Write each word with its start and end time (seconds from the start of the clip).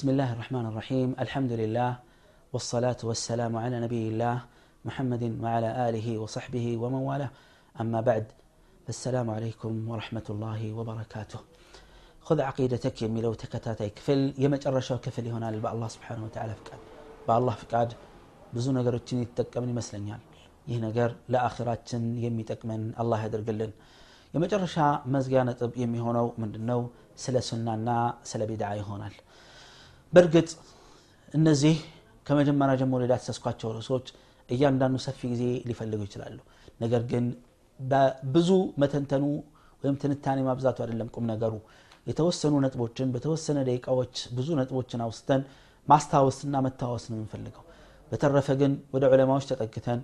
بسم 0.00 0.16
الله 0.16 0.32
الرحمن 0.32 0.66
الرحيم 0.66 1.08
الحمد 1.20 1.52
لله 1.52 1.90
والصلاة 2.52 3.00
والسلام 3.04 3.52
على 3.56 3.76
نبي 3.80 4.08
الله 4.08 4.36
محمد 4.84 5.24
وعلى 5.44 5.68
آله 5.88 6.06
وصحبه 6.18 6.66
ومن 6.82 7.02
والاه 7.08 7.30
أما 7.80 8.00
بعد 8.00 8.24
السلام 8.88 9.28
عليكم 9.30 9.72
ورحمة 9.90 10.26
الله 10.30 10.60
وبركاته 10.78 11.40
خذ 12.26 12.38
عقيدتك 12.40 12.96
يميلو 13.02 13.32
تكتاتي 13.42 13.88
كفل 13.96 14.20
يمجرشو 14.44 14.96
كفل 15.04 15.26
هنا 15.34 15.48
الله 15.74 15.88
سبحانه 15.96 16.22
وتعالى 16.26 16.52
فقاد 16.58 16.80
بالله 17.28 17.54
فقاد 17.62 17.90
ብዙ 18.54 18.66
ነገሮችን 18.78 19.18
ይጠቀምን 19.24 19.70
ይመስለኛል 19.74 20.22
ይህ 20.70 20.78
ነገር 20.86 21.10
ለአኺራችን 21.32 22.02
የሚጠቅመን 22.24 22.82
አላህ 23.02 23.18
ያደርግልን 23.26 23.72
የመጨረሻ 24.34 24.76
መዝጊያ 25.14 25.42
ነጥብ 25.48 25.72
የሚሆነው 25.82 26.26
ምንድነው 26.42 26.80
ስለ 27.24 27.36
ሱናና 27.50 27.90
ስለ 28.30 28.42
ቢድዓ 28.50 28.70
ይሆናል 28.80 29.14
በእርግጥ 30.12 30.48
እነዚህ 31.34 31.76
ከመጀመሪያ 32.26 32.74
ጀምሮ 32.80 33.00
የዳሰስኳቸው 33.04 33.68
ርዕሶች 33.76 34.06
እያንዳንዱ 34.48 34.96
ሰፊ 35.04 35.20
ጊዜ 35.32 35.42
ሊፈልጉ 35.68 36.00
ይችላሉ። 36.08 36.38
ነገር 36.82 37.02
ግን 37.12 37.24
ብዙ 38.34 38.48
መተንተኑ 38.82 39.24
ወይም 39.82 39.96
ትንታኔ 40.02 40.38
ማብዛቱ 40.48 40.78
አይደለም 40.84 41.08
ቁም 41.14 41.24
ነገሩ። 41.32 41.54
የተወሰኑ 42.06 42.54
ነጥቦችን 42.64 43.08
በተወሰነ 43.14 43.58
ደቂቃዎች 43.68 44.14
ብዙ 44.36 44.48
ነጥቦችን 44.60 45.00
አውስተን 45.06 45.42
ማስታወስና 45.88 46.56
መታወስ 46.66 47.04
ነው 47.10 47.16
የምንፈልገው። 47.16 47.64
በተረፈ 48.12 48.48
ግን 48.60 48.72
ወደ 48.94 49.04
ዑለማዎች 49.12 49.44
ተጠግተን 49.50 50.00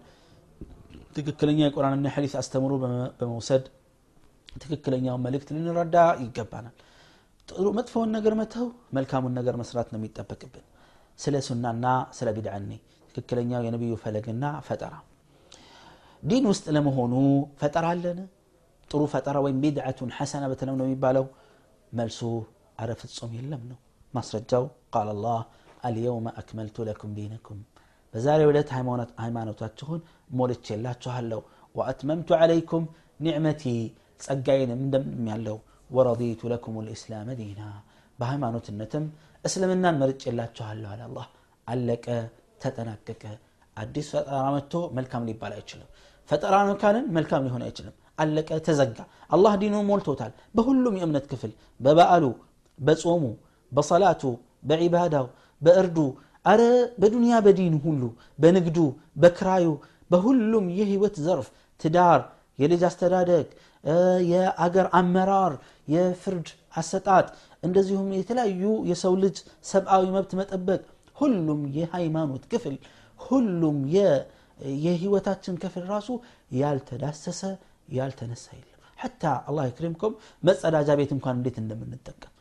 ትክክለኛ 1.16 1.60
የቁርአንና 1.66 2.06
የሐዲስ 2.10 2.34
አስተምሮ 2.40 2.72
በመውሰድ 3.20 3.64
ትክክለኛውን 4.56 5.22
መልእክት 5.26 5.48
ልንረዳ 5.56 5.96
ይገባናል 6.24 6.74
ጥሩ 7.49 7.67
መጥፎውን 7.77 8.09
ነገር 8.17 8.33
መተው 8.41 8.67
መልካሙን 8.97 9.33
ነገር 9.39 9.55
መስራት 9.61 9.87
ነው 9.93 9.99
የሚጠበቅብን 9.99 10.65
ስለ 11.19 11.35
ሱናና 11.47 11.85
ስለ 12.17 12.29
ቢድዓኔ 12.37 12.69
ትክክለኛው 13.15 13.63
የነቢዩ 13.65 13.93
ፈለግና 14.03 14.45
ፈጠራ 14.67 14.93
ዲን 16.23 16.45
ውስጥ 16.51 16.65
ለመሆኑ 16.75 17.13
ፈጠራ 17.61 17.85
አለን 17.93 18.19
ጥሩ 18.89 19.01
ፈጠራ 19.13 19.37
ወይም 19.45 19.57
ቢድዓቱን 19.63 20.09
ሐሰና 20.17 20.45
በተለምዶ 20.51 20.81
የሚባለው 20.87 21.25
መልሱ 21.91 22.19
አረ 22.81 22.91
ፍጹም 23.01 23.31
የለም 23.37 23.63
ነው 23.71 23.79
ማስረጃው 24.13 24.63
ቃል 24.95 25.09
አላህ 25.15 25.39
አልየውመ 25.87 26.27
አክመልቱ 26.41 26.83
ለኩም 26.87 27.11
ዲነኩም 27.17 27.59
በዛሬ 28.13 28.41
ዕለት 28.49 28.69
ሃይማኖታችሁን 29.23 29.99
ሞልቼላችኋለሁ 30.39 31.41
ወአትመምቱ 31.75 32.29
ዓለይኩም 32.39 32.85
ኒዕመቲ 33.19 33.63
ጸጋዬንም 34.21 34.79
እንደምንም 34.85 35.27
ያለው 35.31 35.57
ወረዲቱ 35.89 36.41
ለኩም 36.51 36.75
ልእስላም 36.87 37.29
ዲና 37.39 37.61
በሃይማኖትነትም 38.19 39.05
እስልምናን 39.43 39.95
መርጬላችኋለሁ 40.01 40.89
አለ 40.93 41.01
አላህ 41.07 41.27
አለቀ 41.67 42.05
ተጠናቀቀ 42.63 43.23
አዲስ 43.77 44.07
ፈጠራ 44.13 44.43
መጥቶ 44.55 44.73
መልካም 44.97 45.23
ሊባል 45.29 45.53
አይችልም 45.57 45.89
ፈጠራ 46.29 46.55
ነው 46.67 46.75
ካልን 46.81 47.05
መልካም 47.17 47.45
ሊሆን 47.47 47.63
አይችልም 47.67 47.95
አለቀ 48.23 48.49
ተዘጋ 48.67 48.97
አላህ 49.35 49.53
ዲኑን 49.61 49.85
ሞልቶታል 49.89 50.31
በሁሉም 50.57 50.97
የእምነት 50.99 51.25
ክፍል 51.31 51.51
በበዓሉ 51.79 52.25
በጾሙ 52.79 53.23
በሰላቱ 53.71 54.23
በዒባዳው 54.69 55.27
በእርዱ 55.61 55.97
አረ 56.45 56.61
በዱንያ 57.01 57.35
በዲን 57.45 57.75
ሁሉ 57.85 58.03
በንግዱ 58.39 58.77
በክራዩ 59.23 59.67
በሁሉም 60.11 60.65
የህይወት 60.79 61.17
ዘርፍ 61.25 61.47
ትዳር 61.79 62.21
የልጅ 62.59 62.81
አስተዳደግ 62.89 63.47
የአገር 64.31 64.87
አመራር 64.99 65.53
የፍርድ 65.88 66.48
አሰጣጥ 66.76 67.26
እንደዚሁም 67.62 68.08
የተለያዩ 68.18 68.62
የሰው 68.90 69.14
ልጅ 69.22 69.36
ሰብአዊ 69.70 70.04
መብት 70.16 70.32
መጠበቅ 70.40 70.80
ሁሉም 71.16 71.60
የሃይማኖት 71.76 72.44
ክፍል 72.52 72.76
ሁሉም 73.20 73.76
የህይወታችን 74.84 75.54
ክፍል 75.62 75.84
ራሱ 75.92 76.08
ያልተዳሰሰ 76.60 77.40
ያልተነሳ 77.96 78.46
የለም። 78.54 78.72
ሐታ 78.98 79.22
አላህ 79.48 79.64
ይክሪምኩም። 79.68 80.14
መጸዳጃ 80.42 80.90
ቤት 81.00 81.10
እንኳን 81.16 81.36
እንዴት 81.38 81.56
እንደምንጠቀም 81.62 82.32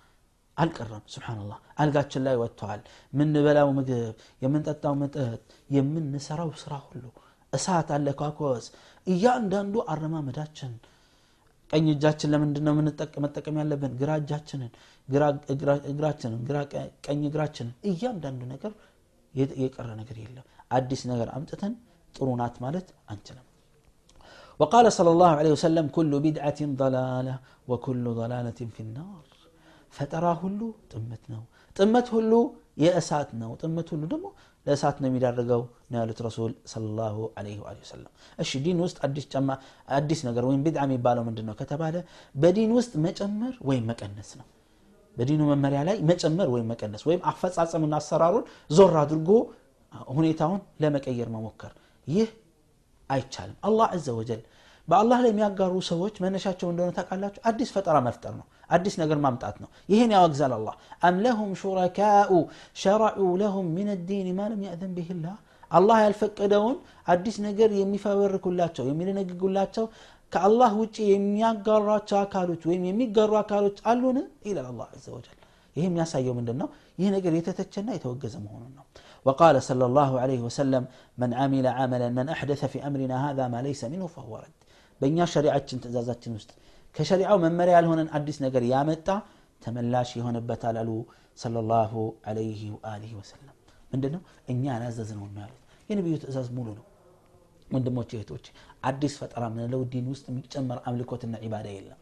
አልቀረም። 0.58 1.04
ስብናላህ 1.14 1.58
አልጋችን 1.78 2.24
ላይ 2.28 2.36
ወጥተዋል። 2.42 2.82
የምንበላው 3.14 3.70
ምግብ 3.78 4.14
የምንጠጣው 4.44 4.94
መጠጥ 5.02 5.42
የምንሰራው 5.70 6.52
ስራ 6.64 6.76
ሁሉ 6.88 7.04
እሳት 7.54 7.90
አለኳኮስ 7.96 8.66
እያንዳንዱ 9.08 9.76
አረማመዳችን 9.92 10.72
ቀኝ 11.71 11.87
እጃችን 11.95 12.31
ለምንድን 12.33 12.65
ነው 12.69 12.75
መጠቀም 13.25 13.59
ያለብን 13.63 13.93
ግራ 14.01 14.11
እጃችንን 14.21 14.73
እግራችንን 15.93 16.41
ቀኝ 17.07 17.21
እግራችንን 17.31 17.75
እያንዳንዱ 17.91 18.41
ነገር 18.55 18.73
የቀረ 19.61 19.89
ነገር 20.01 20.17
የለም 20.25 20.47
አዲስ 20.79 21.03
ነገር 21.13 21.31
አምጥተን 21.37 21.75
ጥሩ 22.15 22.29
ናት 22.43 22.57
ማለት 22.67 22.89
አንችልም 23.13 23.47
وقال 24.61 24.87
صلى 24.99 25.11
الله 25.15 25.33
عليه 25.41 25.53
وسلم 25.57 25.87
كل 25.97 26.13
بدعة 26.27 26.61
ضلالة 26.83 27.35
وكل 27.71 28.05
ضلالة 28.21 28.61
في 28.75 28.81
النار 28.87 29.25
ፈጠራ 29.97 30.27
ሁሉ 30.43 30.61
ጥመት 30.91 31.23
ነው 31.33 31.41
ጥመት 31.76 32.08
ሁሉ 32.16 32.32
የእሳት 32.78 33.30
ነው። 33.42 33.52
ጥመት 33.62 33.88
ሁሉ 33.94 34.04
ደግሞ 34.14 34.28
ለእሳት 34.66 34.98
ነው 35.02 35.08
የሚዳርገው 35.10 35.62
ነው 35.90 35.98
ያሉት 36.00 36.20
ረሱል 36.28 36.52
ሰለላሁ 36.72 37.18
ዐለይሂ 37.38 37.58
ወሰለም። 37.82 38.12
እሺ 38.40 38.52
ዲን 38.66 38.80
ውስጥ 38.86 38.98
አዲስ 39.06 39.26
ጨማ 39.34 39.50
አዲስ 39.98 40.22
ነገር 40.28 40.44
ወይም 40.50 40.62
ቢድዓ 40.66 40.84
የሚባለው 40.88 41.24
ምንድን 41.28 41.46
ነው 41.50 41.56
ከተባለ 41.60 41.96
በዲን 42.36 42.72
ውስጥ 42.78 42.94
መጨመር 43.06 43.54
ወይም 43.70 43.86
መቀነስ 43.92 44.32
ነው። 44.40 44.48
በዲኑ 45.18 45.42
መመሪያ 45.52 45.82
ላይ 45.90 45.98
መጨመር 46.10 46.48
ወይም 46.54 46.68
መቀነስ 46.72 47.04
ወይም 47.10 47.22
አፈጻጸምና 47.32 47.96
አሰራሩን 48.02 48.46
ዞር 48.70 48.96
አድርጎ 49.04 49.30
ሁኔታውን 50.14 50.62
ለመቀየር 50.84 51.30
መሞከር። 51.36 51.74
ይህ 52.08 52.30
አይቻልም። 53.10 53.58
አላህ 53.68 53.88
አዘ 53.96 54.08
ወጀል 54.18 54.42
በአላህ 54.88 55.18
ላይ 55.24 55.32
የሚያጋሩ 55.34 55.74
ሰዎች 55.90 56.16
መነሻቸው 56.24 56.68
እንደሆነ 56.72 56.92
ታውቃላችሁ? 56.98 57.42
አዲስ 57.50 57.70
ፈጠራ 57.76 57.98
መፍጠር 58.08 58.34
ነው 58.40 58.46
አዲስ 58.71 58.95
ነገር 59.03 59.19
ማምጣት 59.25 59.57
ነው 59.63 59.69
ይህን 59.93 60.11
ያወግዛል 60.17 60.53
አላህ 60.59 60.75
አም 61.07 61.17
ለሁም 61.25 61.51
ሹረካኡ 61.63 62.33
ሸረዑ 62.83 63.29
ለሁም 63.43 63.69
ምን 63.77 63.89
ዲን 64.09 64.29
ማ 64.39 64.47
ለም 64.53 64.63
ያእዘን 64.69 64.93
ብህላህ 64.99 65.37
አላህ 65.71 65.99
ያልፈቀደውን 66.05 66.77
አዲስ 67.15 67.37
ነገር 67.49 67.71
የሚፈበርኩላቸው 67.81 68.85
የሚደነግጉላቸው 68.91 69.85
ከአላህ 70.33 70.73
ውጭ 70.81 70.97
የሚያጋሯቸው 71.13 72.19
አካሎች 72.25 72.63
ወይም 72.71 72.83
የሚጋሩ 72.91 73.33
አካሎች 73.43 73.79
አሉን 73.93 74.19
ይላል 74.49 74.67
አላህ 74.73 74.89
አዘ 74.97 75.07
ወጀል 75.17 75.37
ይህ 75.77 75.85
የሚያሳየው 75.89 76.35
ምንድን 76.39 76.57
ነው 76.63 76.69
ይህ 77.01 77.09
ነገር 77.17 77.33
የተተቸና 77.39 77.89
የተወገዘ 77.99 78.37
መሆኑን 78.47 78.73
ነው 78.79 78.87
وقال 79.27 79.57
صلى 79.63 79.85
الله 79.85 80.11
عليه 80.23 80.41
وسلم 80.41 80.83
من 81.19 81.31
عمل 81.35 81.67
عملا 81.79 82.09
من 82.09 82.27
أحدث 82.29 82.61
في 82.65 82.79
أمرنا 82.89 83.17
هذا 83.27 83.45
ما 83.49 83.61
ليس 83.63 83.83
منه 83.85 84.07
فهو 84.07 84.33
رد 84.37 84.55
በእኛ 85.01 85.19
ሸሪዓችን 85.33 85.79
ትእዛዛችን 85.83 86.33
ውስጥ 86.39 86.51
ከሸሪዓው 86.97 87.39
መመሪያ 87.45 87.75
ያልሆነን 87.79 88.09
አዲስ 88.19 88.39
ነገር 88.45 88.63
ያመጣ 88.73 89.09
ተመላሽ 89.63 90.11
ይሆንበታል 90.19 90.77
አሉ 90.83 90.91
ሰለላሁ 91.39 91.93
ዐለይሂ 92.29 92.61
ወአሊሂ 92.77 93.13
ወሰለም 93.21 93.57
ምንድን 93.93 94.13
ነው 94.17 94.23
እኛ 94.53 94.63
ያላዘዝ 94.75 95.11
ነው 95.17 95.27
ያሉት 95.43 95.57
የነቢዩ 95.91 96.17
ትእዛዝ 96.23 96.49
ሙሉ 96.57 96.69
ነው 96.79 96.87
ወንድሞች 97.69 98.11
እህቶች 98.17 98.47
አዲስ 98.89 99.15
ፈጠራ 99.21 99.45
ምንለው 99.55 99.83
ዲን 99.93 100.07
ውስጥ 100.13 100.25
የሚጨመር 100.31 100.79
አምልኮትና 100.91 101.35
ዒባዳ 101.45 101.67
የለም 101.75 102.01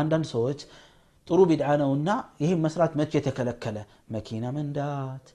አንዳንድ 0.00 0.24
ሰዎች 0.32 0.60
ጥሩ 1.28 1.40
ቢድዓ 1.50 1.68
ነውና 1.82 2.10
ይህም 2.42 2.60
መስራት 2.66 2.92
መቼ 3.00 3.12
የተከለከለ 3.18 3.78
መኪና 4.14 4.46
መንዳት 4.56 5.26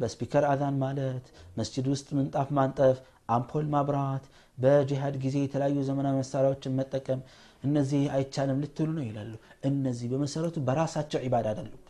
በስፒከር 0.00 0.44
አዛን 0.50 0.76
ማለት 0.84 1.24
መስጅድ 1.58 1.86
ውስጥ 1.92 2.06
ምንጣፍ 2.18 2.48
ማንጠፍ 2.58 2.98
አምፖል 3.29 3.65
ማብራት 3.73 4.25
በጂሃድ 4.57 5.15
ጊዜ 5.23 5.37
የተለያዩ 5.43 5.77
ዘመናዊ 5.89 6.13
መሳሪያዎችን 6.19 6.77
መጠቀም 6.79 7.19
እነዚህ 7.63 8.01
አይቻልም 8.15 8.61
ልትሉ 8.63 8.89
ነው 8.97 9.05
ይላሉ። 9.07 9.33
እነዚህ 9.69 10.07
በመሰረቱ 10.11 10.57
በራሳቸው 10.67 11.19
ዒባዳ 11.25 11.47
አይደሉም። 11.53 11.81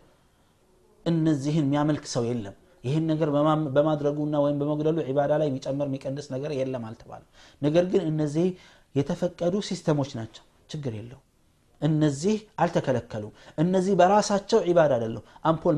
እነዚህን 1.06 1.66
የሚያመልክ 1.68 2.06
ሰው 2.14 2.24
የለም። 2.30 2.56
ይህን 2.84 3.06
ነገር 3.12 3.30
በማድረጉና 3.76 4.36
ወይም 4.44 4.60
በመግደሉ 4.62 4.98
ዒባዳ 5.10 5.32
ላይ 5.42 5.48
የሚጨምር 5.50 5.88
የሚቀንስ 5.90 6.28
ነገር 6.36 6.52
የለም 6.58 6.84
አልተባለም። 6.90 7.30
ነገር 7.62 7.86
ግን 7.94 8.04
እነዚህ 8.12 8.48
የተፈቀዱ 8.96 9.56
ሲስተሞች 9.70 10.12
ናቸው። 10.20 10.44
ችግር 10.70 10.94
የለው 11.00 11.20
እነዚህ 11.82 12.34
አልተከለከሉም። 12.64 13.34
እነዚህ 13.58 13.94
በራሳቸው 14.00 14.60
ዒባዳ 14.70 14.92
አይደለም 14.98 15.22
አምፖል 15.50 15.76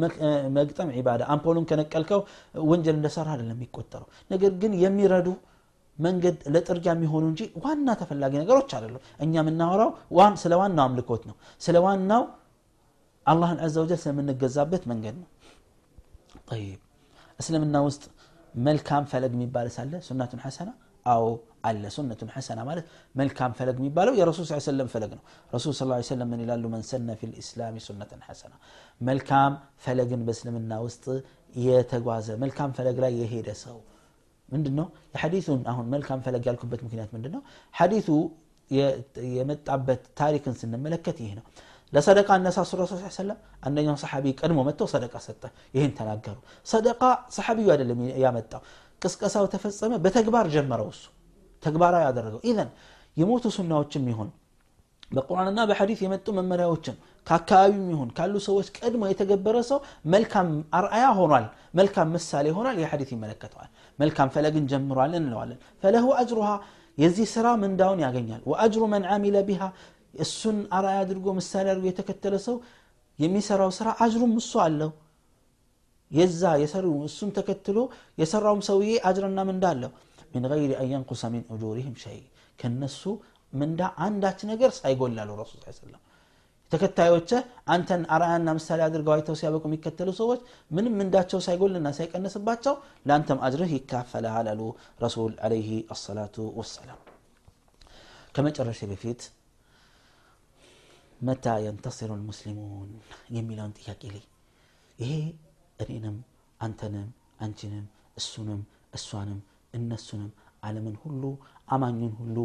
መግጠም 0.58 0.90
ዒባዳ 0.98 1.22
አምፖሉን 1.34 1.66
ከነቀልከው 1.70 2.22
ወንጀል 2.66 2.96
እንደሰራ 3.00 3.28
አይደለም 3.34 3.58
የሚቆጠረው። 3.58 4.08
ነገር 4.32 4.54
ግን 4.64 4.74
የሚረዱ 4.84 5.28
መንገድ 6.01 6.39
ለጥርጊያ 6.55 6.93
የሚሆኑ 6.95 7.25
እንጂ 7.33 7.43
ዋና 7.65 7.89
ተፈላጊ 8.01 8.33
ነገሮች 8.43 8.71
አይደሉም 8.79 9.05
እኛ 9.25 9.35
የምናወራው 9.41 9.91
ስለ 10.43 10.55
ዋናው 10.63 10.85
አምልኮት 10.89 11.23
ነው 11.31 11.37
ስለ 11.67 11.77
ዋናው 11.87 12.25
አላህን 13.27 13.61
አዘ 13.67 13.77
ወጀል 13.85 14.01
ስለምንገዛበት 14.03 14.83
መንገድ 14.91 15.17
ነው 15.23 15.29
ጠይብ 16.51 16.81
እስልምና 17.41 17.77
ውስጥ 17.87 18.03
መልካም 18.55 19.05
ፈለግ 19.13 19.33
የሚባል 19.37 19.67
ሳለ 19.77 19.95
ሱናቱን 20.09 20.41
ሐሰና 20.45 20.71
አዎ 21.07 21.25
አለ 21.69 21.85
ሱነቱን 21.97 22.31
ሐሰና 22.35 22.61
ማለት 22.69 22.87
መልካም 23.21 23.51
ፈለግ 23.59 23.77
የሚባለው 23.81 24.15
የረሱል 24.21 24.47
ስ 24.51 24.59
ሰለም 24.69 24.89
ፈለግ 24.95 25.11
ነው 25.19 25.23
ረሱል 25.55 25.75
ስ 25.79 25.85
ሰለም 26.11 26.29
ምን 26.33 26.41
ይላሉ 26.45 26.65
መን 26.75 26.83
ሰነ 26.91 27.17
ፊ 27.21 27.29
ልእስላም 27.33 27.77
ሱነትን 27.87 28.21
ሐሰና 28.29 28.55
መልካም 29.01 29.53
ፈለግን 29.85 30.23
በእስልምና 30.29 30.73
ውስጥ 30.87 31.05
የተጓዘ 31.67 32.29
መልካም 32.45 32.73
ፈለግ 32.79 32.99
ላይ 33.05 33.13
የሄደ 33.23 33.51
ሰው 33.65 33.77
ምንድን 34.51 34.75
ነው 34.81 34.87
የሐዲቱን 35.15 35.63
አሁን 35.71 35.87
መልካም 35.95 36.19
ፈለግ 36.25 36.45
ያልኩበት 36.49 36.81
ምክንያት 36.87 37.11
ምንድን 37.15 37.33
ነው 37.37 37.43
ሐዲቱ 37.75 38.09
የመጣበት 39.37 40.03
ታሪክን 40.21 40.55
ስንመለከት 40.61 41.17
ይህ 41.25 41.33
ነው 41.39 41.45
ለሰደቃ 41.93 42.29
እነሳሱ 42.41 42.71
ረሱል 42.81 42.99
ስ 43.03 43.11
ሰለም 43.19 43.39
አንደኛው 43.67 43.97
ሰሓቢ 44.03 44.27
ቀድሞ 44.41 44.61
መጥተው 44.69 44.89
ሰደቃ 44.95 45.15
ሰጠ 45.27 45.43
ይህን 45.77 45.93
ተናገሩ 45.99 46.37
ሰደቃ 46.67 47.03
ሰሓቢዩ 47.37 47.69
አይደለም 47.75 48.01
ያመጣው 48.25 48.63
ቅስቀሳው 49.03 49.47
ተፈጸመ 49.55 49.93
በተግባር 50.05 50.47
ጀመረው 50.55 50.89
እሱ 50.95 51.05
ተግባራዊ 51.63 52.03
ያደረገው 52.09 52.41
ኢዘን 52.51 52.71
የሞቱ 53.17 53.45
ሱናዎችም 53.57 54.05
ይሁን 54.13 54.31
በቁርአንና 55.11 55.61
በሐዲስ 55.71 55.99
የመጡ 56.05 56.27
መመሪያዎችን 56.39 56.97
ከአካባቢም 57.27 57.85
ይሁን 57.93 58.11
ካሉ 58.17 58.35
ሰዎች 58.47 58.67
ቀድሞ 58.79 59.03
የተገበረ 59.11 59.57
ሰው 59.69 59.79
መልካም 60.15 60.49
አርአያ 60.79 61.07
ሆኗል 61.19 61.47
መልካም 61.79 62.09
ምሳሌ 62.17 62.47
ሆኗል 62.57 62.77
የሐዲስ 62.83 63.11
ይመለከተዋል 63.15 63.71
መልካም 63.99 64.29
ፈለግን 64.35 64.65
ጀምሯል 64.73 65.13
እንለዋለን 65.21 65.61
ፈለሁ 65.85 66.07
አጅሩሃ 66.21 66.51
የዚህ 66.99 67.27
ስራ 67.35 67.47
ምንዳውን 67.63 68.01
ያገኛል 68.07 68.43
ወአጅሩ 68.51 68.83
መን 68.93 69.05
አሚለ 69.15 69.37
ቢሃ 69.49 69.63
እሱን 70.25 70.59
አርአያ 70.79 70.99
አድርጎ 71.05 71.27
ምሳሌ 71.39 71.67
አድርጎ 71.73 71.87
የተከተለ 71.91 72.35
ሰው 72.47 72.57
የሚሰራው 73.19 73.71
ስራ 73.79 73.89
አጅሩም 74.05 74.35
እሱ 74.43 74.53
አለው 74.67 74.91
የዛ 76.11 76.43
የሰሩ 76.63 76.89
እሱን 77.09 77.31
ተከትሎ 77.39 77.79
የሰራውም 78.21 78.61
ሰውዬ 78.69 78.91
አጅርና 79.09 79.41
ምንዳ 79.51 79.67
አለው 79.75 79.93
من 80.35 80.47
غير 80.47 80.71
أن 80.83 80.87
ينقص 80.87 81.23
من 81.27 81.43
أجورهم 81.55 81.95
شيء 82.05 82.23
ከነሱ 82.59 83.03
ምንዳ 83.54 83.82
አንዳች 84.06 84.40
ነገር 84.50 84.72
ሳይጎላሉ 84.78 85.30
ረሱል 85.42 85.62
ስ 85.68 85.78
ሰለም 85.80 86.02
ተከታዮች 86.72 87.30
አንተን 87.74 88.04
አርአያና 88.16 88.50
ምሳሌ 88.58 88.80
አድርገው 88.86 89.14
አይተው 89.16 89.36
ሲያበቁ 89.40 89.64
የሚከተሉ 89.70 90.10
ሰዎች 90.20 90.42
ምንም 90.72 90.94
ምንዳቸው 91.00 91.40
ሳይጎልና 91.46 91.88
ሳይቀንስባቸው 91.98 92.76
ለአንተም 93.08 93.40
አጅርህ 93.48 93.72
ይካፈላል 93.78 94.48
አሉ 94.52 94.62
ረሱል 95.04 95.34
አለይህ 95.46 95.70
አሰላቱ 95.96 96.46
ወሰላም። 96.60 97.02
ከመጨረሻ 98.36 98.82
በፊት 98.92 99.22
መታ 101.20 101.46
የንተሲሩ 101.66 102.12
ልሙስሊሙን 102.20 102.92
የሚለውን 103.36 103.74
ጥያቄ 103.80 104.02
ላይ 104.14 104.24
ይሄ 105.00 105.12
እኔንም 105.80 106.16
አንተንም 106.60 107.10
አንቺንም 107.44 107.86
እሱንም 108.18 108.62
እሷንም 108.94 109.40
እነሱንም 109.74 110.32
ዓለምን 110.69 110.97
ሁሉ 111.05 111.23
አማኙን 111.75 112.13
ሁሉ 112.21 112.39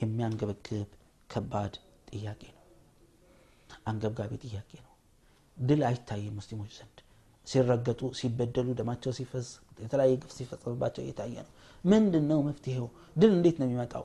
የሚያንገበግብ 0.00 0.88
ከባድ 1.30 1.74
ጥያቄ 2.10 2.42
ነው 2.56 2.62
አንገብጋቢ 3.90 4.32
ጥያቄ 4.46 4.70
ነው 4.86 4.92
ድል 5.56 5.82
አይታይም 5.90 6.34
ሙስሊሞች 6.40 6.72
ዘንድ 6.78 6.98
ሲረገጡ 7.46 8.02
ሲበደሉ 8.20 8.68
ደማቸው 8.80 9.12
ሲፈስ 9.18 9.48
የተለያየ 9.84 10.14
ግፍ 10.22 10.32
ሲፈጸምባቸው 10.38 11.02
እየታየ 11.04 11.36
ነው 11.46 11.52
ምንድን 11.84 12.24
ነው 12.32 12.38
መፍትሄው 12.48 12.86
ድል 13.22 13.32
እንዴት 13.38 13.56
ነው 13.62 13.68
የሚመጣው 13.68 14.04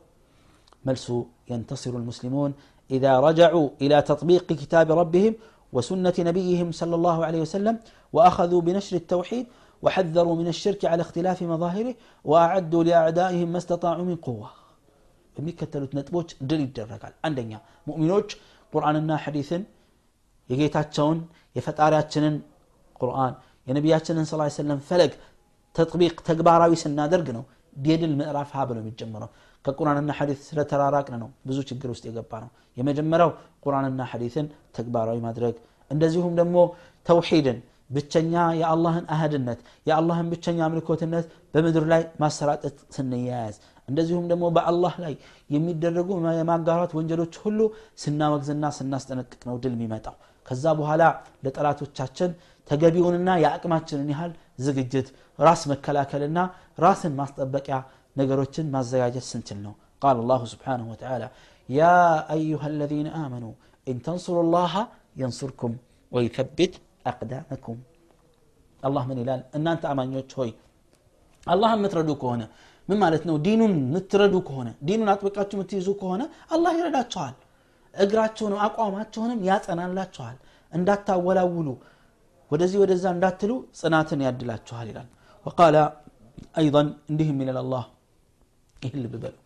መልሱ 0.87 1.07
ينتصر 1.51 1.93
المسلمون 2.01 2.51
إذا 2.89 3.11
رجعوا 3.27 3.67
إلى 3.83 3.97
تطبيق 4.01 4.47
كتاب 4.61 4.87
ربهم 5.01 5.33
وسنة 5.75 6.17
نبيهم 6.29 6.69
صلى 6.71 6.95
الله 6.95 7.17
عليه 7.27 7.41
وسلم 7.45 7.75
وأخذوا 8.15 8.61
بنشر 8.61 8.95
التوحيد 8.95 9.45
وحذروا 9.83 10.35
من 10.41 10.47
الشرك 10.53 10.81
على 10.91 11.01
اختلاف 11.05 11.39
مظاهره 11.53 11.93
وأعدوا 12.25 12.83
لأعدائهم 12.87 13.47
ما 13.53 13.59
استطاعوا 13.63 14.05
من 14.09 14.17
قوة 14.27 14.49
የሚከተሉት 15.35 15.91
ነጥቦች 15.97 16.29
ድል 16.49 16.61
ይደረጋል 16.65 17.13
አንደኛ 17.27 17.51
ሙእሚኖች 17.87 18.29
ቁርአንና 18.73 19.11
ሐዲስን 19.23 19.61
የጌታቸውን 20.49 21.19
የፈጣሪያችንን 21.57 22.35
ቁርአን 23.01 23.33
የነቢያችንን 23.67 24.25
ስ 24.29 24.35
ሰለም 24.59 24.79
ፈለግ 24.89 25.11
ተጥቢቅ 25.75 26.15
ተግባራዊ 26.29 26.73
ስናደርግ 26.83 27.27
ነው 27.37 27.43
የድል 27.87 28.13
ምዕራፍ 28.19 28.49
ሀ 28.57 28.63
ብሎ 28.69 28.77
የሚጀምረው 28.81 29.29
ከቁርአንና 29.65 30.11
ሐዲስ 30.19 30.39
ስለተራራቅን 30.49 31.15
ነው 31.23 31.29
ብዙ 31.49 31.57
ችግር 31.69 31.89
ውስጥ 31.93 32.03
የገባ 32.09 32.31
ነው 32.43 32.49
የመጀመሪያው 32.77 33.31
ቁርአንና 33.65 34.01
ሐዲስን 34.11 34.47
ተግባራዊ 34.77 35.17
ማድረግ 35.27 35.55
እንደዚሁም 35.91 36.33
ደግሞ 36.39 36.57
ተውሒድን 37.05 37.59
ብቸኛ 37.89 38.33
የአላህን 38.59 39.05
አህድነት 39.15 39.59
የአላህን 39.89 40.27
ብቸኛ 40.31 40.59
አምልኮትነት 40.67 41.25
በምድር 41.53 41.85
ላይ 41.91 42.01
ማሰራጨት 42.23 42.77
ስንያያዝ 42.95 43.55
እንደዚሁም 43.87 44.25
ደግሞ 44.31 44.45
በአላህ 44.55 44.95
ላይ 45.03 45.13
የሚደረጉ 45.49 46.09
የማጋራት 46.39 46.91
ወንጀሎች 46.97 47.35
ሁሉ 47.43 47.59
ስናወግዝና 48.03 48.65
ስናስጠነቅቅ 48.77 49.41
ነው 49.49 49.55
ድል 49.63 49.73
የሚመጣው 49.77 50.15
ከዛ 50.45 50.65
በኋላ 50.79 51.03
ለጠላቶቻችን 51.45 52.31
ተገቢውንና 52.67 53.29
የአቅማችንን 53.43 54.09
ያህል 54.13 54.31
ዝግጅት 54.65 55.07
ራስ 55.39 55.61
መከላከልና 55.71 56.39
ራስን 56.85 57.13
ማስጠበቂያ 57.19 57.77
ነገሮችን 58.15 58.67
ማዘጋጀት 58.75 59.25
ስንችል 59.31 59.59
ነው 59.65 59.73
ቃል 60.01 60.17
አላሁ 60.23 60.43
ስብሓንሁ 60.53 60.85
ወተዓላ 60.93 61.23
ያ 61.69 61.87
አዩሃ 62.35 62.63
አለዚነ 62.69 63.09
አመኑ 63.21 63.45
ኢን 63.87 63.97
ተንሱሩ 64.05 64.37
ላሃ 64.55 64.73
የንሱርኩም 65.21 65.73
ወይተቢት 66.11 66.75
አቅዳመኩም 67.11 67.79
አላህ 68.83 69.03
ምን 69.09 69.17
ይላል 69.23 69.41
እናንተ 69.57 69.83
አማኞች 69.91 70.31
ሆይ 70.39 70.51
አላህን 71.47 71.79
የምትረዱ 71.81 72.11
ከሆነ 72.21 72.43
ምን 72.87 72.97
ማለት 73.03 73.23
ነው 73.29 73.35
ዲኑን 73.45 73.73
የምትረዱ 73.79 74.35
ከሆነ 74.47 74.69
ዲኑን 74.87 75.09
አጥብቃችሁ 75.13 75.55
የምትይዙ 75.57 75.89
ከሆነ 76.01 76.21
አላህ 76.55 76.73
ይረዳችኋል 76.79 77.35
እግራችሁንም 77.93 78.59
አቋማችሁንም 78.67 79.39
ያጸናላችኋል 79.49 80.37
እንዳታወላውሉ 80.71 81.69
ወደዚህ 82.51 82.77
ወደዛ 82.83 83.05
እንዳትሉ 83.15 83.51
ጽናትን 83.79 84.21
ያድላችኋል 84.27 84.87
ይላል 84.91 85.09
ወቃለ 85.45 85.75
أيضا 86.57 86.81
اندهم 87.09 87.35
من 87.41 87.49
الله 87.63 87.85
إهل 88.75 89.03
ببلو 89.13 89.39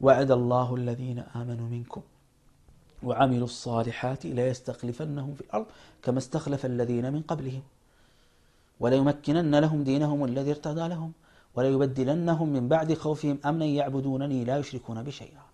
وعد 0.00 0.30
الله 0.38 0.68
الذين 0.80 1.18
آمنوا 1.40 1.68
منكم 1.74 2.02
وعملوا 3.08 3.48
الصالحات 3.52 4.22
ليستخلفنهم 4.38 5.32
في 5.34 5.42
الأرض 5.46 5.66
كما 6.04 6.18
استخلف 6.18 6.62
الذين 6.72 7.06
من 7.14 7.22
قبلهم 7.30 7.64
وليمكنن 8.82 9.54
لهم 9.64 9.80
دينهم 9.90 10.20
الذي 10.30 10.50
ارتضى 10.56 10.84
لهم 10.92 11.10
وليبدلنهم 11.56 12.48
من 12.56 12.64
بعد 12.74 12.88
خوفهم 13.04 13.36
أمنا 13.48 13.66
يعبدونني 13.78 14.38
لا 14.48 14.56
يشركون 14.60 14.98
بشيئا 15.06 15.44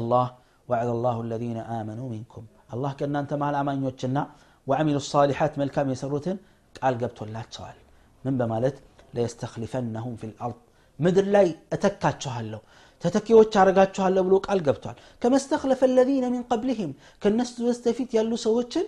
الله 0.00 0.26
وعد 0.68 0.88
الله 0.96 1.16
الذين 1.26 1.58
آمنوا 1.80 2.08
منكم 2.14 2.42
الله 2.74 2.92
كان 2.98 3.16
أنت 3.22 3.32
مع 3.40 3.46
الأمان 3.52 3.76
يوتشنا 3.84 4.22
وعملوا 4.68 5.02
الصالحات 5.04 5.52
ملكام 5.60 5.86
يسروتن 5.94 6.36
قال 6.82 6.94
قبت 7.00 7.18
الله 7.26 7.42
تسوال 7.50 7.76
من 8.24 8.34
بمالت 8.40 8.76
ለየስተክሊፈነሁም 9.16 10.14
ፊ 10.20 10.30
ልአርድ 10.30 10.58
ምድር 11.04 11.26
ላይ 11.36 11.46
እተካችኋለሁ 11.74 12.60
ተተኪዎች 13.02 13.54
አረጋችኋለሁ 13.60 14.22
ብሎ 14.26 14.34
ቃል 14.46 14.60
ገብቷል 14.66 14.98
ከመስተክለፈ 15.22 15.80
ለዚነ 15.96 16.26
ሚን 16.34 16.44
ቀብልህም 16.50 16.92
ከነሱ 17.22 17.54
በስተፊት 17.66 18.10
ያሉ 18.18 18.32
ሰዎችን 18.44 18.86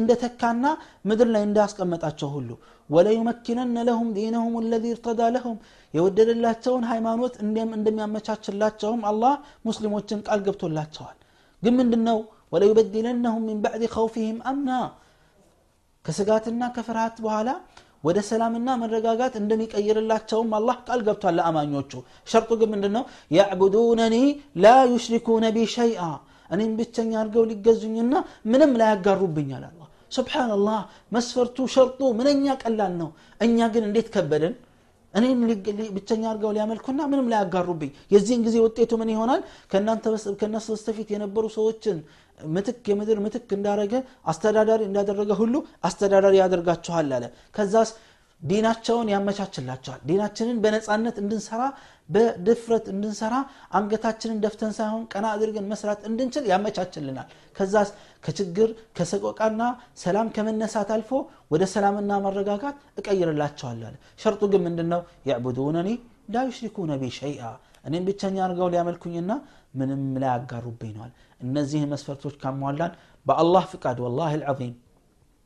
እንደ 0.00 0.12
ተካና 0.22 0.64
ምድር 1.08 1.28
ላይ 1.34 1.42
እንዳስቀመጣቸው 1.48 2.28
ሁሉ 2.36 2.50
ወለዩመኪነነ 2.90 3.76
ለሁም 3.88 4.08
ዲነሁም 4.16 4.54
ለዚ 4.72 4.84
እርተዳ 4.94 5.20
ለሁም 5.36 5.56
የወደደላቸውን 5.94 6.84
ሃይማኖት 6.90 7.34
እንደሚያመቻችላቸውም 7.76 9.02
አላህ 9.10 9.34
ሙስሊሞችን 9.68 10.24
ቃል 10.28 10.40
ገብቶላቸዋል 10.48 11.16
ግን 11.62 11.74
ምንድን 11.80 12.02
ነው 12.10 12.18
ወለዩበድለነሁም 12.54 13.46
ሚን 13.50 13.60
ባዕድ 13.64 13.84
ከውፊህም 13.94 14.38
አምና 14.50 14.70
ከስጋትና 16.04 16.62
ከፍርሃት 16.76 17.16
በኋላ 17.24 17.50
ወደ 18.06 18.18
ሰላምና 18.28 18.68
መረጋጋት 18.82 19.34
እንደሚቀይርላቸውም 19.40 20.50
አላህ 20.58 20.76
ቃል 20.86 21.00
ገብቷል 21.06 21.34
ለአማኞቹ 21.38 21.92
ሸርጡ 22.32 22.50
ግን 22.60 22.70
ምንድን 22.72 22.92
ነው 22.96 23.04
ያዕቡዱነኒ 23.38 24.16
ላ 24.64 24.72
ዩሽሪኩነ 24.92 25.44
ቢ 25.56 25.66
ሸይአ 25.76 26.00
እኔም 26.50 26.72
ብቸኛ 26.78 27.12
አድርገው 27.20 27.44
ሊገዙኝና 27.50 28.14
ምንም 28.52 28.72
ላያጋሩብኛል 28.80 29.64
አላ 29.70 29.80
ስብሓንላህ 30.16 30.80
መስፈርቱ 31.16 31.66
ሸርጡ 31.74 32.00
ምንኛ 32.18 32.54
ቀላል 32.62 32.92
ነው 33.02 33.08
እኛ 33.46 33.68
ግን 33.74 33.84
እንዴት 33.88 34.08
ከበደን 34.16 34.54
እኔን 35.13 35.39
ብቸኛ 35.95 36.23
አድርገው 36.29 36.51
ሊያመልኩና 36.55 37.01
ምንም 37.11 37.29
ላያጋሩብኝ። 37.31 37.91
የዚህን 38.13 38.41
ጊዜ 38.47 38.55
ውጤቱ 38.65 38.91
ምን 39.01 39.11
ይሆናል? 39.13 39.41
ከእነሱ 40.39 40.67
በስተፊት 40.73 41.09
የነበሩ 41.15 41.43
ሰዎችን 41.55 41.97
ምትክ 42.49 42.85
የምድር 42.91 43.19
ምትክ 43.23 43.49
እንዳረገ 43.57 43.93
አስተዳዳሪ 44.31 44.81
እንዳደረገ 44.89 45.31
ሁሉ 45.39 45.55
አስተዳዳሪ 45.83 46.35
ያደርጋችኋል 46.41 47.09
አለ። 47.17 47.23
ከዛስ 47.55 47.91
ዲናቸውን 48.41 49.07
ያመቻችላቸዋል። 49.11 50.01
ዲናችንን 50.09 50.57
በነፃነት 50.63 51.15
እንድንሰራ 51.21 51.61
በድፍረት 52.09 52.85
እንድንሰራ 52.93 53.35
አንገታችንን 53.77 54.41
ደፍተን 54.43 54.73
ሳይሆን 54.77 55.03
ቀና 55.13 55.25
አድርገን 55.33 55.69
መስራት 55.71 56.01
እንድንችል 56.09 56.43
ያመቻችልናል። 56.51 57.27
ከዛስ 57.55 57.89
ከችግር 58.26 58.68
ከሰቆቃና 58.98 59.62
ሰላም 60.02 60.28
ከመነሳት 60.36 60.90
አልፎ 60.96 61.10
ወደ 61.54 61.62
ሰላምና 61.74 62.12
መረጋጋት 62.26 62.76
እቀይርላቸዋል 63.00 63.82
አለ 63.88 63.94
ሸርጡ 64.22 64.42
ግን 64.52 64.62
ምንድን 64.66 64.88
ነው 64.94 65.02
ያዕቡዱነኒ 65.30 65.90
ላ 66.34 66.44
ዩሽሪኩነ 66.48 66.92
ቢ 67.02 67.10
ሸይአ 67.18 67.44
እኔም 67.88 68.04
ብቸኛ 68.08 68.36
አድርገው 68.44 68.68
ሊያመልኩኝና 68.72 69.32
ምንም 69.80 70.02
ላይ 70.22 70.30
ያጋሩብኝ 70.32 70.90
ነዋል 70.96 71.12
እነዚህ 71.40 71.84
መስፈርቶች 71.92 72.34
ካሟላን 72.42 72.92
በአላህ 73.26 73.64
ፍቃድ 73.72 73.98
ወላሂ 74.04 74.32
ልዓዚም 74.42 74.74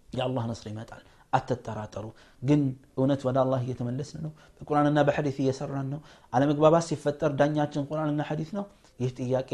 የአላህ 0.08 0.44
ነስር 0.50 0.66
ይመጣል 0.72 1.02
አትጠራጠሩ 1.32 2.04
ግን 2.42 2.60
እውነት 2.98 3.22
ወደ 3.28 3.36
አላህ 3.44 3.60
እየተመለስን 3.64 4.20
ነው 4.26 4.32
በቁርአንና 4.58 4.98
በሐዲት 5.08 5.38
እየሰራን 5.42 5.88
ነው 5.94 6.00
አለመግባባት 6.32 6.84
ሲፈጠር 6.88 7.32
ዳኛችን 7.40 7.86
ቁርአንና 7.90 8.22
ሐዲት 8.28 8.50
ነው 8.58 8.64
ይህ 9.00 9.10
ጥያቄ 9.18 9.50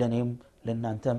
ለእኔም 0.00 0.30
ለእናንተም 0.66 1.18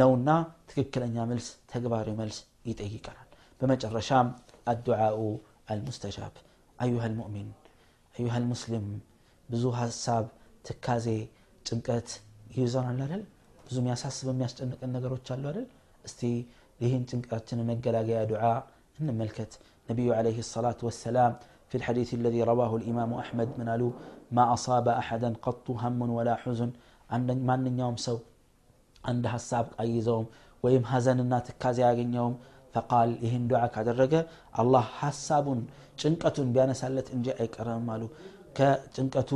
ነውና 0.00 0.30
ትክክለኛ 0.70 1.16
መልስ 1.30 1.46
ተግባራዊ 1.72 2.14
መልስ 2.20 2.38
ይጠይቀናል 2.70 3.28
በመጨረሻም 3.60 4.28
አዱዓኡ 4.72 5.18
አልሙስተጃብ 5.72 6.34
አዩሃ 6.78 7.04
ልሙእሚን 7.12 7.48
አዩሃ 8.14 8.34
ልሙስሊም 8.42 8.86
ብዙ 9.48 9.64
ሀሳብ 9.80 10.24
ትካዜ 10.68 11.06
ጭንቀት 11.68 12.10
ይይዘናል 12.56 13.00
አይደል 13.04 13.22
ብዙ 13.66 13.76
የሚያሳስብ 13.82 14.28
የሚያስጨንቀን 14.32 14.90
ነገሮች 14.96 15.26
አሉ 15.34 15.44
አይደል 15.50 15.66
እስቲ 16.08 16.20
ይህን 16.84 17.02
ጭንቀታችን 17.10 17.58
መገላገያ 17.70 18.20
ዱዓ 18.30 18.44
እንመልከት 19.00 19.52
ነቢዩ 19.88 20.08
عليه 20.18 20.38
الصلاة 20.46 20.80
والسلام 20.86 21.32
في 21.70 21.74
الحديث 21.80 22.10
الذي 22.20 22.40
رواه 22.52 22.72
الإمام 22.80 23.10
أحمد 23.22 23.48
من 23.58 23.66
قالوا 23.70 23.92
ما 24.36 24.44
أصاب 24.56 24.86
أحدا 25.02 25.30
قط 25.44 25.66
هم 25.82 26.00
ولا 26.18 26.34
حزن 26.42 26.70
ማንኛውም 27.48 27.96
ሰው 28.06 28.16
አንድ 29.10 29.24
ሀሳብ 29.34 29.66
አይዘውም 29.82 30.26
ወይም 30.64 30.84
ሀዘንና 30.92 31.34
ትካዜ 31.46 31.78
ያገኘውም 31.88 32.34
ፈቃል 32.74 33.10
ይህን 33.24 33.44
ዱዓ 33.50 33.62
ካደረገ 33.74 34.14
አላህ 34.62 34.84
ሀሳቡን 35.02 35.60
ጭንቀቱን 36.02 36.50
ቢያነሳለት 36.54 37.08
እንጂ 37.16 37.26
አይቀርም 37.42 37.88
አሉ 37.94 38.02
ከጭንቀቱ 38.58 39.30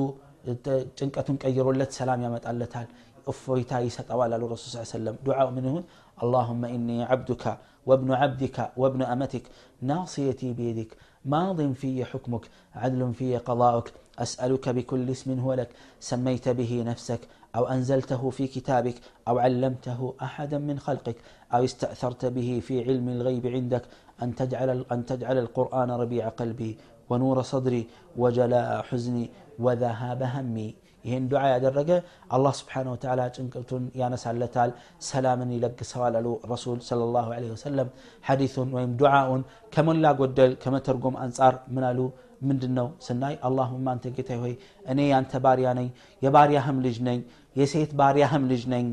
ጭንቀቱን 0.99 1.37
ቀይሮለት 1.43 1.93
ሰላም 1.99 2.23
ያመጣለታል 2.27 2.89
እፎይታ 3.33 3.73
ይሰጠዋል 3.87 4.33
አሉ 4.37 4.45
ረሱል 4.55 4.71
ስ 4.75 4.91
ሰለም 4.97 5.17
ዱዓው 5.27 5.51
ምን 5.57 5.67
ይሁን 5.71 5.85
اللهم 6.25 6.65
إني 6.65 6.99
عبدك 7.05 7.45
وابن 7.87 8.13
عبدك 8.13 8.57
وابن 8.77 9.01
أمتك 9.15 9.45
ناصيتي 9.83 10.53
بيدك 10.53 10.91
ماض 11.25 11.59
في 11.73 12.05
حكمك 12.05 12.45
عدل 12.75 13.15
في 13.15 13.37
قضاؤك 13.39 13.89
أسألك 14.19 14.69
بكل 14.69 15.11
اسم 15.11 15.29
هو 15.45 15.53
لك 15.61 15.71
سميت 16.01 16.47
به 16.49 16.73
نفسك 16.91 17.21
أو 17.57 17.65
أنزلته 17.65 18.31
في 18.31 18.47
كتابك 18.47 18.95
أو 19.29 19.39
علمته 19.39 20.15
أحدا 20.23 20.59
من 20.59 20.79
خلقك 20.79 21.17
أو 21.55 21.65
استأثرت 21.65 22.27
به 22.27 22.63
في 22.67 22.85
علم 22.85 23.09
الغيب 23.09 23.47
عندك 23.47 23.83
أن 24.23 24.35
تجعل, 24.35 24.85
أن 24.93 25.07
تجعل 25.07 25.39
القرآن 25.39 25.91
ربيع 25.91 26.29
قلبي 26.29 26.79
ونور 27.11 27.43
صدري 27.43 27.87
وجلاء 28.17 28.83
حزني 28.83 29.31
وذهاب 29.59 30.23
همي 30.23 30.75
ይህን 31.07 31.25
ዱዓ 31.31 31.43
ያደረገ 31.53 31.91
አላህ 32.35 32.53
ስብሓን 32.61 32.87
ወተላ 32.93 33.21
ጭንቀቱን 33.37 33.85
ያነሳለታል 34.01 34.71
ሰላምን 35.09 35.51
ይለግሰዋል 35.57 36.15
አሉ 36.21 36.29
ረሱል 36.53 36.79
ለ 37.01 37.09
ላሁ 37.17 37.29
ወሰለም 37.55 37.89
ሐዲሱን 38.29 38.71
ወይም 38.77 38.93
ዱዓውን 39.01 39.43
ከሞላ 39.75 40.13
ጎደል 40.21 40.55
ከመተርጎም 40.63 41.19
አንጻር 41.25 41.57
ምን 41.77 41.87
አሉ 41.91 42.01
ምንድን 42.42 42.74
ነው 42.80 42.88
ስናይ 43.06 43.36
አላሁማ 43.48 43.88
አንተ 43.94 44.12
ጌታ 44.18 44.32
ሆይ 44.44 44.54
እኔ 44.92 45.00
ያንተ 45.12 45.42
ባሪያ 45.46 45.70
ነኝ 45.80 45.88
የባሪያህም 46.22 46.78
ልጅ 46.86 46.98
ነኝ 47.08 47.20
የሴት 47.56 47.92
ባሪያህም 48.02 48.44
ልጅ 48.52 48.64
ነኝ 48.74 48.86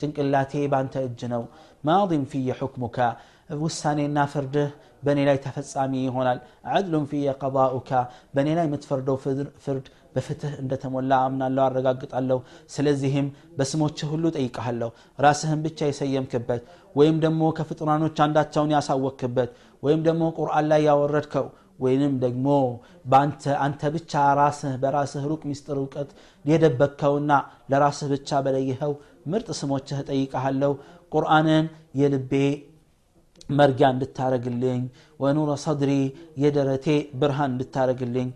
ጭንቅላቴ 0.00 0.52
ባንተ 0.72 0.94
እጅ 1.08 1.20
ነው 1.34 1.44
ማዲም 1.84 2.24
ፊየ 2.32 2.50
ሑክሙካ 2.60 2.98
ውሳኔና 3.62 4.18
ፍርድህ 4.32 4.68
በእኔ 5.06 5.20
ላይ 5.28 5.38
ተፈጻሚ 5.44 5.92
ይሆናል 6.06 6.38
አድሉን 6.74 7.06
ፊየ 7.10 7.32
ቀضኡካ 7.40 7.90
በእኔ 8.34 8.48
ላይ 8.58 8.66
የምትፈርደው 8.68 9.16
ፍርድ 9.64 9.86
በፍትህ 10.14 10.52
እንደተሞላ 10.62 11.12
አምናለሁ 11.26 11.62
አረጋግጣለሁ 11.66 12.38
ስለዚህም 12.74 13.26
በስሞችህ 13.58 14.08
ሁሉ 14.14 14.24
ጠይቀሃለሁ 14.36 14.88
ራስህን 15.24 15.60
ብቻ 15.66 15.88
የሰየምክበት 15.90 16.62
ወይም 16.96 17.16
ደግሞ 17.24 17.42
ከፍጡራኖች 17.58 18.18
አንዳቸውን 18.26 18.74
ያሳወክበት 18.76 19.50
ወይም 19.82 20.00
ደግሞ 20.08 20.24
ቁርአን 20.38 20.66
ላይ 20.72 20.82
ያወረድከው 20.90 21.46
ወይንም 21.78 22.12
ደግሞ 22.24 22.48
አንተ 23.64 23.82
ብቻ 23.94 24.12
ራስህ 24.38 24.74
በራስህ 24.82 25.24
ሩቅ 25.30 25.42
ሚስጥር 25.50 25.78
እውቀት 25.82 26.10
የደበቅከውና 26.44 27.32
ለራስህ 27.72 28.10
ብቻ 28.14 28.40
በለይኸው 28.46 28.92
ምርጥ 29.32 29.48
ስሞችህ 29.60 29.98
ጠይቀሃለሁ 30.10 30.72
ቁርአንን 31.12 31.64
የልቤ 32.00 32.34
መርጊያ 33.50 33.86
እንድታረግልኝ 33.94 34.82
ወኑረ 35.20 35.50
ሰድሪ 35.64 35.92
የደረቴ 36.42 36.86
ብርሃን 37.20 37.50
እንድታረግልኝ 37.54 38.28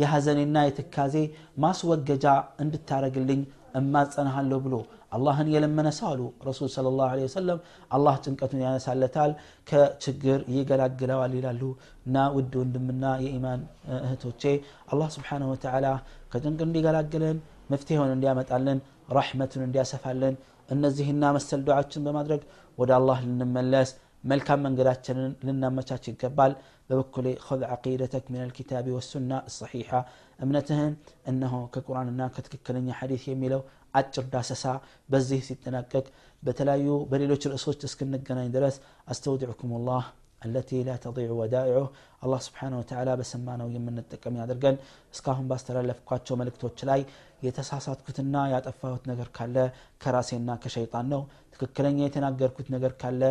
የሐዘኔና 0.00 0.56
የትካዜ 0.66 1.16
ማስወገጃ 1.64 2.26
እንድታረግልኝ 2.64 3.42
እማጸናሃለሁ 3.79 4.57
ብሎ 4.65 4.75
አላህን 5.15 5.47
የለመነ 5.53 5.87
ሰው 5.97 6.07
አሉ 6.11 6.21
ረሱል 6.47 6.69
ስለ 6.75 6.87
ላሁ 6.99 7.11
ወሰለም 7.25 7.59
አላህ 7.95 8.15
ጭንቀቱን 8.23 8.61
ያነሳለታል 8.65 9.31
ከችግር 9.69 10.39
ይገላግለዋል 10.55 11.33
ይላሉ 11.39 11.61
እና 12.07 12.25
ውድ 12.35 12.53
ወንድምና 12.61 13.05
የኢማን 13.25 13.61
እህቶቼ 13.99 14.43
አላህ 14.91 15.09
ስብሓንሁ 15.15 15.49
ወተላ 15.53 15.87
ከጭንቅ 16.33 16.59
እንዲገላግለን 16.67 17.37
መፍትሄውን 17.73 18.11
እንዲያመጣልን 18.15 18.79
ረሕመቱን 19.17 19.63
እንዲያሰፋልን 19.67 20.35
እነዚህና 20.69 21.25
መሰል 21.37 21.61
ዱዓችን 21.67 22.03
በማድረግ 22.07 22.41
ወደ 22.77 22.91
አላህ 22.99 23.19
ልንመለስ 23.27 23.89
መልካም 24.23 24.59
መንገዳችንን 24.65 25.31
ልናመቻች 25.47 26.05
ይገባል 26.11 26.53
توكلي 26.92 27.36
خذ 27.36 27.64
عقيدتك 27.64 28.24
من 28.30 28.42
الكتاب 28.42 28.90
والسنة 28.90 29.38
الصحيحة. 29.46 30.06
أمنتها 30.42 30.94
أنه 31.28 31.68
كقرآن 31.72 32.08
الناكت 32.08 32.46
ككلن 32.46 32.92
حديث 32.92 33.28
يميلو 33.28 33.62
أجر 33.94 34.22
داسسا 34.32 34.80
بزيه 35.08 35.40
ستنكك 35.40 36.06
بتلايو 36.42 37.04
بريلوش 37.04 37.46
الأسوش 37.46 37.76
تسكن 37.76 38.10
نقنا 38.10 38.46
درس. 38.46 38.80
أستودعكم 39.08 39.72
الله. 39.78 40.04
التي 40.45 40.79
لا 40.87 40.95
تضيع 41.05 41.29
ودائعه 41.41 41.87
الله 42.23 42.39
سبحانه 42.47 42.77
وتعالى 42.81 43.11
በሰማነው 43.19 43.67
የምንጠቀም 43.75 44.37
ያድርገን 44.41 44.75
እስካሁን 45.13 45.45
ባስተላለፍኳቸው 45.49 46.37
መልእክቶች 46.41 46.77
ላይ 46.89 47.01
የተሳሳትኩትና 47.45 48.35
ያጠፋሁት 48.53 49.03
ነገር 49.11 49.27
ካለ 49.37 49.57
ከራሴና 50.03 50.49
ከሸይጣን 50.63 51.07
ነው 51.13 51.21
ትክክለኛ 51.53 51.99
የተናገርኩት 52.05 52.67
ነገር 52.75 52.91
ካለ 53.01 53.21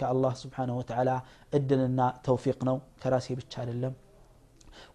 ከአላህ 0.00 0.34
ስብሓንሁ 0.42 0.74
ወተዓላ 0.80 1.10
እድልና 1.58 2.00
ተውፊቅ 2.26 2.58
ነው 2.68 2.78
ከራሴ 3.04 3.28
ብቻ 3.40 3.52
አይደለም 3.62 3.94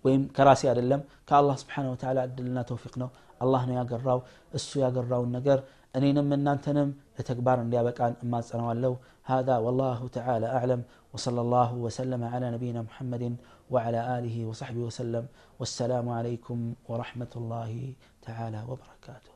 ወይም 0.05 0.23
ከራሴ 0.37 0.61
አይደለም 0.71 1.01
ከአላህ 1.29 1.55
ስብሓን 1.63 1.87
ወተዓላ 1.93 2.19
እድልና 2.29 2.59
ተውፊቅ 2.71 2.93
ነው 3.03 3.09
አላህ 3.43 3.61
ነው 3.69 3.75
ያገራው 3.81 4.19
እሱ 4.57 4.71
ያገራውን 4.85 5.31
ነገር 5.37 5.59
እኔንም 5.99 6.29
እናንተንም 6.37 6.89
ለተግባር 7.17 7.57
እንዲያበቃን 7.63 8.13
እማጸነዋለሁ 8.25 8.93
هذا 9.26 9.56
والله 9.56 10.08
تعالى 10.08 10.46
أعلم 10.46 10.82
وصلى 11.14 11.40
الله 11.40 11.74
وسلم 11.74 12.24
على 12.24 12.50
نبينا 12.50 12.82
محمد 12.82 13.36
وعلى 13.70 14.18
آله 14.18 14.46
وصحبه 14.46 14.80
وسلم 14.80 15.26
والسلام 15.58 16.08
عليكم 16.08 16.74
ورحمة 16.88 17.32
الله 17.36 17.94
تعالى 18.22 18.60
وبركاته. 18.68 19.35